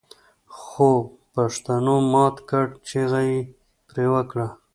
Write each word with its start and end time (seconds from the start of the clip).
خوپښتنو 0.59 1.95
مات 2.11 2.35
کړ 2.49 2.65
چيغه 2.87 3.21
يې 3.29 3.39
پرې 3.87 4.05
وکړه 4.13 4.47